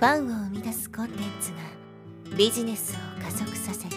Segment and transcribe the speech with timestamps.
[0.00, 1.58] ファンを生み出すコンテンツが
[2.34, 3.96] ビジネスを加速させる。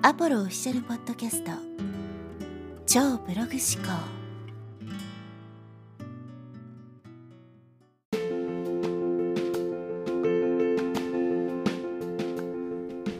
[0.00, 1.50] アポロオフィシャルポッドキャスト。
[2.86, 3.90] 超ブログ思考。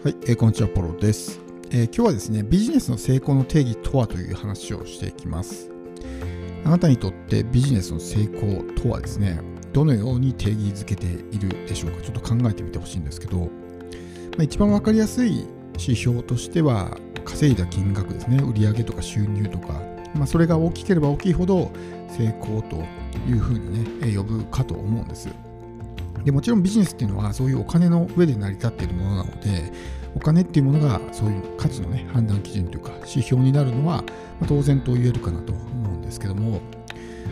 [0.03, 1.39] はい、えー、こんにちは、ポロです、
[1.71, 5.69] えー、今日はですね、ビジネスの成功の定義とはという話をしていきます。
[6.65, 12.03] あなたにとってビジネスの成功とはですね、どのように定義づけているでしょうか。
[12.03, 13.47] ちょっと考えてみてほしいんですけど、ま
[14.41, 15.47] あ、一番分かりやすい
[15.79, 18.39] 指標としては稼いだ金額ですね。
[18.39, 19.81] 売上とか収入とか、
[20.15, 21.71] まあ、それが大きければ大きいほど
[22.09, 22.77] 成功と
[23.29, 25.29] いうふうにね呼ぶかと思うんです。
[26.25, 29.73] でもちろんビジネスっていうのはそういうお金の上で成り立っているものなので
[30.15, 34.05] お金っていうものがそういう価値のね判断基準というか指標になるのは、
[34.47, 36.61] 当然と言えるかなと思うんですけども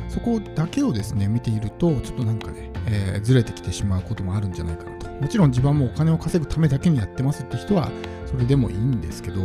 [0.09, 5.11] そこだけをですね見ているとちょっとなんかね、えー、ずれてきてしまうこともあるんじゃないかなと。
[5.21, 7.91] もちろん自分もお金を稼ぐためだけにやってますって人は
[8.27, 9.43] それでもいいんですけど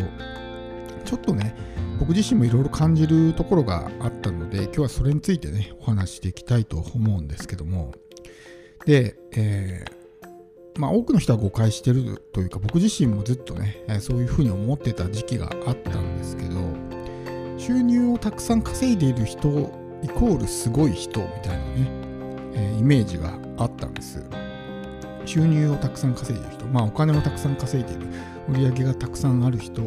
[1.03, 1.55] ちょっとね
[1.99, 7.93] 僕自身もいろいろ感じるところがあったので今日はそれについてねお話していきたいと思うんですけども。
[8.85, 16.59] で、えー、まあ多くの人は誤解してるというか僕自身もずっとねそういうふうに思ってた時期があったんですけど
[17.57, 21.89] 収入をたくさん稼いでいる人イコールすごい人みたいなね、
[22.53, 24.23] えー、イメージがあったんです。
[25.25, 28.07] 収入をたくさん稼いでる人、まあお金をたくさん稼いでる、
[28.47, 29.85] 売り上げがたくさんある人、イ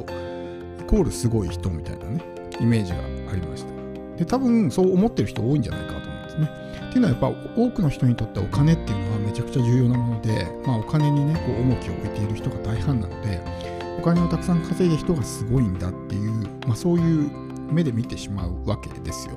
[0.87, 2.23] コールすごい人みたいなね、
[2.61, 2.99] イメージが
[3.31, 3.73] ありました。
[4.17, 6.51] で、多分そう思ってる人多いんじゃないかと思うんですね。
[6.89, 13.41] っていうのはやっぱ多くの人にとってお金っていうのはめちゃくちゃ重要なもので、まあお金にね、こう重きを置いている人が大半なので、
[13.99, 17.31] お金をたくさん稼いでる人がすごいんだっていう、まあそういう
[17.71, 19.35] 目で見てしまうわけですよ。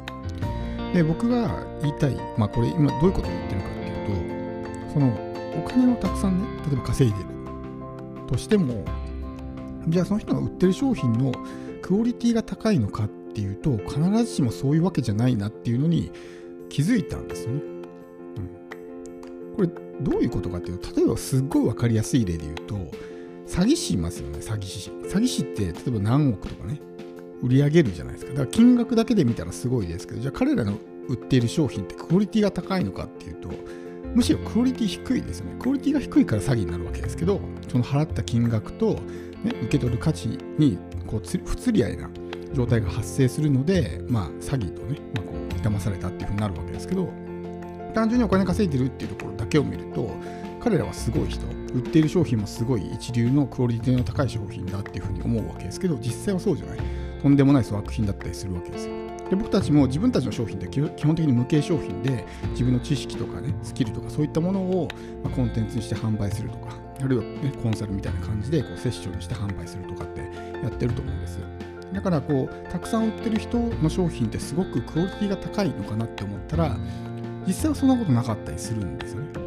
[0.94, 7.25] で僕が言いたい、まあ、これ今どういうことを言ってるかっていうとそのお金をたくさんね例えば稼いでる
[8.28, 8.86] としても
[9.88, 11.34] じゃあその人が売ってる商品の
[11.81, 16.12] クオリティが高いのかっていうと必ずしもそういうわけじゃないなっていうのに
[16.69, 17.62] 気づいたんですよね。
[18.38, 19.68] うん、これ
[20.01, 22.75] どういうことかっていうと例えばすっごい分かりやすい例で言うと
[23.47, 26.80] 詐欺師いますよね詐欺師詐欺師って例えば何億とかね
[27.41, 28.31] 売り上げるじゃないですか。
[28.31, 33.50] だから金額だけで見たらすごいですけど、じゃあ彼らの売っている商品ってクオリティが高いのかっていうと、
[34.13, 35.56] むしろクオリティ低いですよね。
[35.59, 38.96] クオリティが低いから詐欺になるわけですけど、その払った金額と、
[39.44, 42.09] ね、受け取る価値にこう不釣り合いな
[42.53, 47.09] 状態が発生するので、まあ、詐欺とね、まあ、こう騙されたっていうふうになるわけですけど、
[47.94, 50.12] 単純にお金稼いでるっていうところだけを見ると、
[50.62, 56.80] 彼らはすごい人、売っている商品もすごい一流のクオリティの高い商品だっていうふうに思うわけですけど、実際はそうじゃない。
[57.22, 58.94] とんでもない粗悪品だったりするわけですよ。
[59.30, 64.90] で僕たちも自分たちの商品って基本的に無形商品で自分の知識とかねスキルとかそういったものを、
[65.34, 70.20] コンテンツにして販売するとかあるいは、ね、コンサルみたいな感じでこうセッションにして販売するとかって
[70.62, 71.40] やってると思うんです
[71.94, 76.78] だからこうたくさん売ってる人の商品ってすごくクオリティが高いのかなって思ったら
[77.46, 79.41] 実際はそんなことなかったりするんですよね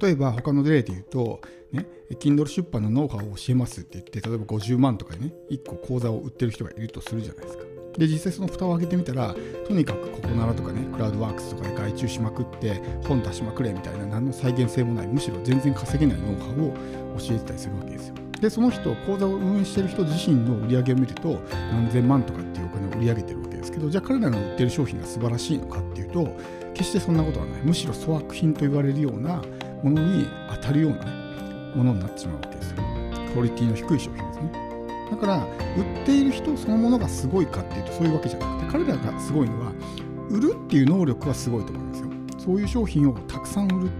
[0.00, 1.40] 例えば他の例で言うと
[1.72, 1.86] ね、
[2.20, 7.64] Kindle 出版のノウハウを教えますって言って、例えば50万とかね、1個講座を売ってる人がいるとするじゃないですか。
[7.98, 9.34] で、実際その蓋を開けてみたら、
[9.66, 16.74] とにかくここならとかね、クラウドワークスとかで外注しまくって、本出しまくれみたいな、何の再現性もない、むしろ全然稼げないノウハウを
[17.18, 18.14] 教えてたりするわけですよ。
[18.40, 26.36] で、その人、講座を運営してる人自身の売り上げを見ると、何千万とかっていうお金を売り上げてるわけですけど、じゃあ彼らの売ってる商品が素晴らしいのかっていうと、
[26.74, 27.62] 決してそんなことはない。
[27.62, 29.42] むしろ粗悪品と言われるような
[29.82, 31.04] ものに当たるような、
[31.74, 32.76] ものになってしまうわけですよ。
[33.32, 34.52] クオリティの低い商品ですね。
[35.10, 39.72] だから、売っている人そのものがすごいかっていうとそういうわけじゃなくて、彼らがすごいのは、
[40.30, 42.06] 売るっていう能力はすごいと思うんですよ。
[42.38, 43.90] そういう商品をたくさん売る、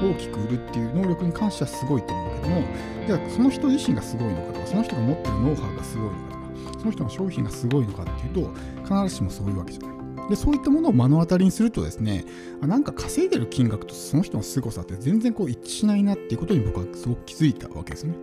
[0.00, 2.62] 大きく売るっていう能力に関してはすごいと思うけども、
[3.06, 6.16] じゃあその人自身がすごいのかとか、その人が持ってるノウハウがすごいのか
[6.64, 8.50] とか、その人の商品がすごいのかっていうと、
[8.82, 9.89] 必ずしもそういうわけじゃない。
[10.30, 12.24] でそういったものを目の当たりにするとですね
[12.62, 18.14] なんか稼いでる金額とその人の凄さって全然こう一致しないなっていうことに僕はすごく気づいたわけですね。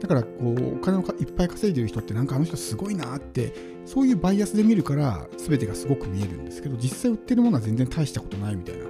[0.00, 3.54] だからこうお金をいっぱい稼いでる人ってなんかあの人すごいなって
[3.86, 8.84] そういうバイアスで見るから全てがすごく見えるんですけど実際売ってるものは全然大したことないみたいな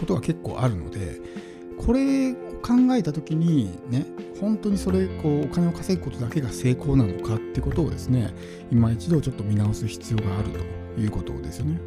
[0.00, 1.20] ことが結構あるので
[1.78, 4.06] これ考えた時にね
[4.40, 8.32] 本当にそれこうお金を稼ぐことだけが成功なのかってことをですね
[8.70, 11.80] 今一度ちょっと見直す必要があるということですよね。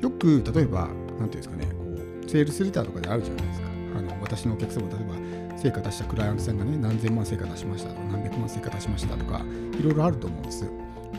[0.00, 0.88] よく例えば、
[1.18, 1.84] 何ていうんですかね、こ
[2.26, 3.68] うセールスレターとかであるじゃないですか。
[3.96, 9.42] あの私のお客様、例えば成果出したクライアントさんがね、何千万成果出しましたとか、何百万成果出しましたとか、
[9.78, 10.70] いろいろあると思うんです。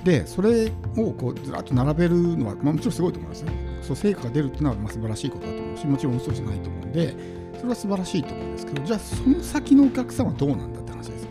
[0.03, 3.51] で、それをこうずらっと並べるのは、ま、もちろんすごいと思いますよ。
[3.81, 7.15] そう成果が出るっていうのはまあ素晴らしいことだと思うしもちろん嘘じゃないと思うんで
[7.55, 11.23] それは素晴らしいと思うんですけどじゃあその先のお客さんはどうなんだって話です。
[11.23, 11.29] よ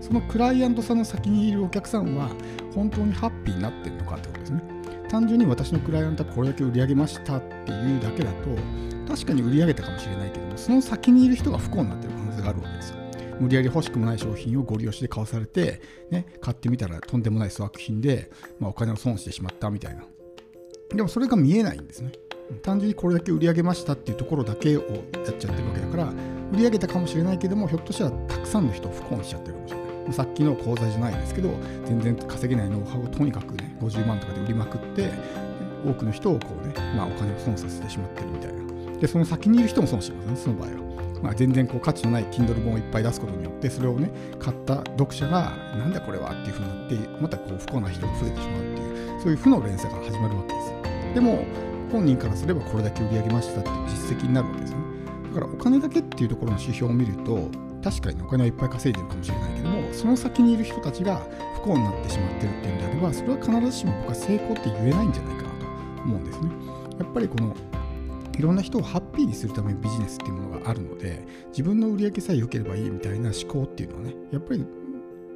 [0.00, 2.30] そのクライアントさんの先にいるお客さんは
[2.74, 4.62] 本当にハッピーになってるのかってことですね。
[5.08, 8.48] 単純に私のクライアントはこれだけ売り上げましたっていうだけだと
[9.08, 12.96] 確かに売り上げたかもしれないけどもその先にいる人が不幸になってる可能性があるわけですよ。
[13.40, 20.04] 無理やり欲しくもない商品をご利用して買わされて、ね、買ってみたらとんでもない粗悪品で、まあ、お金を損してしまったみたいな。
[20.94, 22.12] でもそれが見えないんですね。
[22.62, 26.04] 単純にこれだけ売り上げましたっていうところだけをやっちゃってるわけだから
[26.52, 30.12] 売り上げたかもしれないけどもひょっとしたらたくさんの人を不幸にしちゃってるかもしれない。
[30.12, 31.50] さっきの講座じゃないですけど
[31.84, 35.10] 全然稼げないノウハウをとにかくね50万とかで売りまくって
[35.84, 39.00] 多くの人をこうね、まあ、お金を損させてしまってるみたいな。
[39.00, 40.86] でその先にいる人も損しますねその場合は。
[41.22, 50.65] まあ、全然こう価値のない Kindle 本をいっぱい出すことによってそれをね買った読者がなんだこれはっていうふうになってまたこう不幸な人が増えてしまうっていうそういう負の連鎖が始まるわけです
[51.16, 51.46] でも
[51.90, 54.80] 本人からすればこれだけ売り上げましたっていう実績になるわけですね。
[55.32, 57.48] だからお金だけっていうところの指標を見ると
[57.82, 65.66] 確かにお金はいっぱい稼いでるかもしれないけどもその先にいる人たちが不幸になってしまってるっていうんであればそれは必ずしも僕は成功って言えないんじゃないかなと
[66.04, 66.50] 思うんですね。
[66.98, 67.56] やっぱりこの
[68.38, 74.66] いろんな人をハッピーにするためにビジネスっていうものがあるので自分の売り上げさえ良ければいいみたいな思考っていうのはねやっぱり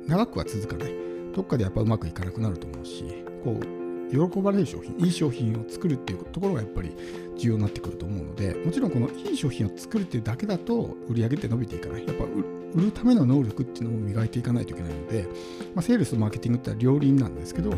[0.07, 0.95] 長くは続かない。
[1.35, 3.80] どっかでやっぱうまくいかなくなると思うしこう
[4.11, 6.97] 喜ばれる商品いい商品を作るっていうところがやっぱり
[7.39, 15.27] 重要になってくると思うのでもちろんこのいい商品を作るっていうだけだと売り上げって伸びていかないやっぱ売るための能力っていうのも磨いていかないといけないので、
[15.75, 17.73] まあ、セールスとマーケティングっては両輪なんですけど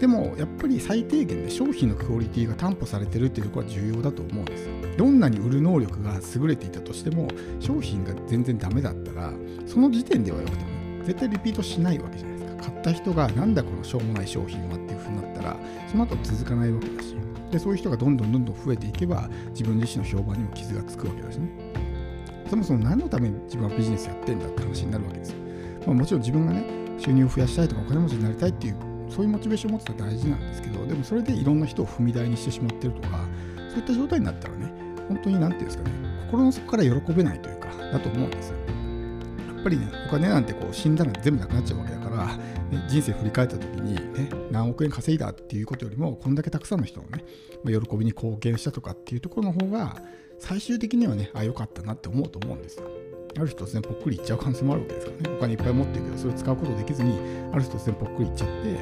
[0.00, 4.74] でもやっぱり最低限で商品のクオリティが担保されてるっていうところは重要だと思うんですよ。
[4.98, 7.28] どんなに売る能力が優れていたとしても
[7.60, 9.32] 商品が全然ダメだったら
[9.66, 12.35] その時点ではよくても絶対リピートしないわけじゃない。
[12.60, 15.56] 買った人がなんだこのしょうもない商品はっていう風になったら
[15.90, 17.16] その後続かないわけだし
[17.50, 21.48] でそういう人がどんどんどんどん増えていけば自分自身の評判にも傷がつくわけだしね。
[22.48, 25.38] そもそも何のために自分はビジネスやってんだって話になるわけですよ。
[25.86, 26.64] まあ、もちろん自分がね
[26.98, 28.76] 収入を増やしたいとかお金持ちになりたいっていう
[29.08, 33.20] そういうモチベーションを持つのは大事なんですけどでもそれでいろんな人を踏み台にしてしまってるとか
[33.70, 34.72] そういった状態になったらね
[35.08, 35.90] 本当に何て言うんですかね
[36.26, 38.56] 心の底から喜べないというかだと思うんですよ
[39.66, 47.24] ぱりねお金なんてこう死んだら全部なくなっちゃうわけだから、ね、人生振り返った時に、ね、何億円稼いだっていうことよりもこんだけたくさんの人のね、
[47.64, 50.00] まあ、喜びに貢献したとかっていうところの方が
[50.38, 52.86] 最終的にはねあ良かったなって思うと思うんですよ。
[53.38, 55.36] ある日突然ぽっくりいっちゃう可能性もあるわけですからね。
[55.36, 57.18] お金いっぱい持ってるけどそれを使うことできずに
[57.52, 58.80] ある日突然ぽっくりいっちゃって、ね、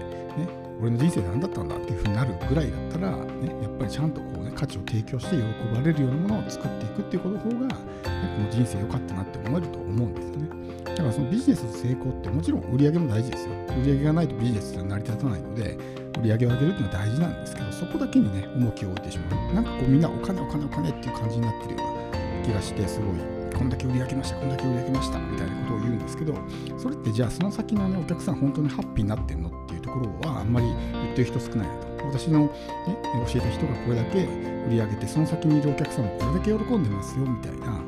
[0.80, 5.42] 俺の人生何だったんだっていうふうになるぐらいだったら、ね、やっぱりちゃんとこう、ね、価値を提供して喜
[5.74, 7.74] ばれるようなものを作っていくっていうことの方が、ね、
[8.04, 10.48] この人生良かったなって思えると思うんですよね。
[10.84, 13.50] だからそのビジネスの成功ってもちろん売り上げも大事ですよ。
[13.80, 15.76] 売り上げがないとビジネスは成り立たないので
[16.20, 19.54] 売り上げを上げるっていうのは大事なんですけどそこだけにね重きを置いてしまう。
[19.54, 23.43] なんかこうみんなお金お金お金っていう感じになってるような気がしてすごい。
[23.54, 26.34] こんだけ売り上げましたこんだけ売り上げましたみたいなことを言うんですけど
[26.78, 32.50] それってじゃあその先の、ね、お客さん本当にハッピーになってんのっていうところはあんまり言ってる人少ないなと私の、ね、
[33.26, 37.82] 教えた人がこれだけ売り上げてその先にいるお客さんもこれだけ喜んでますよみたいな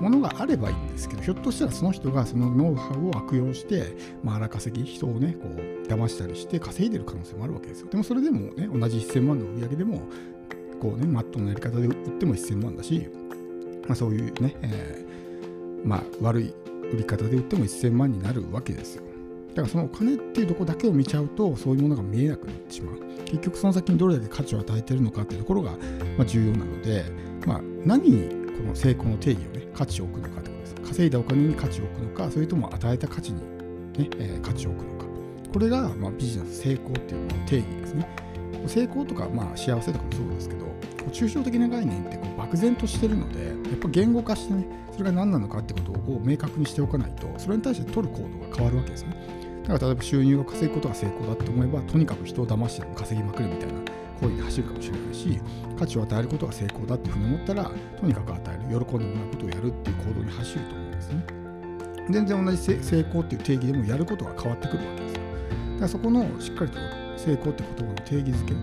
[0.00, 10.02] ものがあればいいんですけどひょっとしたらその人がそのノウハウを悪用して、まあ、荒稼ぎ人をねこう騙したりして稼いでる可能性もあるわけですよでもそれでもね同じ1000万の売り上げでも
[10.80, 13.08] こうねマットのやり方で売っても1000万だし、
[13.86, 15.04] まあ、そういうね、え
[15.84, 16.54] まあ、悪い
[16.92, 19.02] 売り方で売っても1000万になるわけですよ。
[19.50, 23.00] だからそのお金っていうとこだけを見ちゃうとそういうものが見えなくなってしまう。
[23.24, 25.74] 結局その先にどれだけ価値を与えてるのかっていうところが、
[26.26, 27.04] 重要なので、
[27.46, 30.74] まあ、何にこの成功の定義をね価値を置くのかってことです。
[30.76, 33.40] 稼いだお金に価値を置くのかそれとも与えた価値に、
[33.98, 35.06] ねえ、価値を置くのか。
[35.52, 38.08] これが、ま、ビジネス成功っていうのの定義ですね。
[38.66, 40.66] 成功とか、まあ、幸せとかもそうですけど
[41.10, 49.16] 抽象的な概念ってこう漠然としてるのでやっぱ言語化してねそれが何なのかってことを明確にしておかないとそれに対して取る行動が変わるわけですね。
[49.62, 53.80] だから例えば収入を稼ぐことが成功だと思えばとにかく人を騙しても稼ぎまくるみたいな
[54.18, 55.40] 行為に走るかもしれないし
[55.78, 61.26] 価値を与えることが成功だっていうふうに思ったらとにかく与える喜んでもらうことをやるっていう行動に走ると思うんですね。
[62.10, 65.20] 全然同じ成功っていう定義でもやることが変わってくるわけですよ。
[65.20, 66.78] だからそこのしっかりと
[67.18, 68.54] 成功って言葉の定義づけ。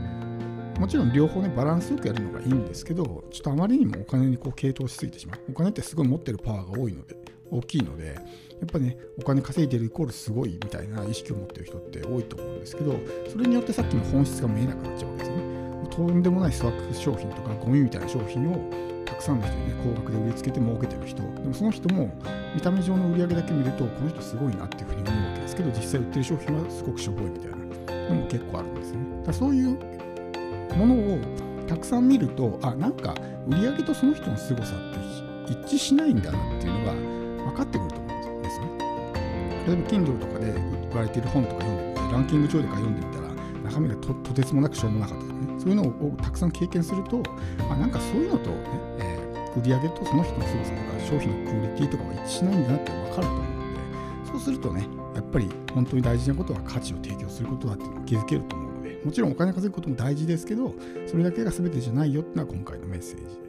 [0.80, 5.40] もちろん両方ねバランスよくやるのがいいんですけどちょっとあまりにもお金にこう傾倒しすぎてしまう。
[5.52, 7.16] お金ってすごい持ってるパワーが多いので
[7.50, 8.22] 大きいのでや
[8.66, 13.00] っぱねお金稼いでるイコールすごいみたいな意識を持ってる人って多いと思うんですけど
[13.32, 15.38] それによってさっきの本質が見えなくなっちゃうわけですね。
[15.92, 18.60] とんでもないスワック商品とかゴミみたいな商品を
[19.06, 21.22] たくさんの人にね高額で売りつけて儲けてる人。
[21.22, 22.12] でもその人も
[22.54, 27.65] 見た目上の売り上げだけ見るとこの人すごいなっていうふうに思うわけですけど実際売ってる商品はすごくしょぼいみたいな。
[28.10, 29.78] のも結構あるんですねだそういう
[30.76, 31.20] ものを
[31.68, 33.16] たくさん見るとあなんか
[33.48, 36.94] 売り上げとその人の凄さって一致しないんだなっていうのが
[37.52, 38.68] 分かってくると思うんですね。
[39.68, 40.52] 例えば Kindle とかで
[40.92, 43.30] 売られている本とか読んでみてランキング上でか読んでみたら
[43.64, 47.24] 中身がととてつもなくしょうもなかったとかねそういうのをたくさん経験すると
[47.70, 48.58] あなんかそういうのとね、
[49.00, 60.74] えー、売り上げとその人の凄さとか商品のクオリティとかは一致しないんだなって分かると思うのでそうするとねやっぱり本当に大事なことは価値を提供することだって気づけると思うのでもちろんお金稼ぐことも大事ですけど
[61.08, 63.45] それだけが全てじゃないよっていうのは今回のメッセージ。